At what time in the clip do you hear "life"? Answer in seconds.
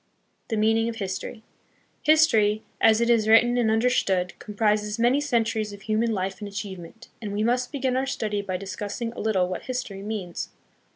6.11-6.39